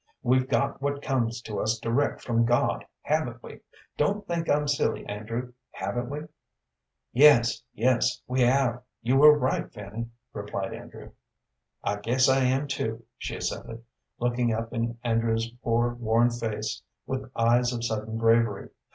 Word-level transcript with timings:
We've 0.23 0.49
got 0.49 0.81
what 0.81 1.03
comes 1.03 1.43
to 1.43 1.59
us 1.59 1.77
direct 1.77 2.21
from 2.23 2.43
God, 2.43 2.85
haven't 3.03 3.43
we? 3.43 3.59
Don't 3.97 4.25
think 4.25 4.49
I'm 4.49 4.67
silly, 4.67 5.05
Andrew 5.05 5.53
haven't 5.69 6.09
we?" 6.09 6.21
"Yes, 7.13 7.61
yes, 7.75 8.19
we 8.27 8.41
have 8.41 8.81
you 9.03 9.23
are 9.23 9.37
right, 9.37 9.71
Fanny," 9.71 10.07
replied 10.33 10.73
Andrew. 10.73 11.11
"I 11.83 11.97
guess 11.97 12.27
I 12.27 12.39
am, 12.45 12.67
too," 12.67 13.03
she 13.19 13.35
assented, 13.35 13.83
looking 14.17 14.51
up 14.51 14.73
in 14.73 14.97
Andrew's 15.03 15.51
poor, 15.63 15.93
worn 15.93 16.31
face 16.31 16.81
with 17.05 17.29
eyes 17.35 17.71
of 17.71 17.83
sudden 17.85 18.17
bravery. 18.17 18.71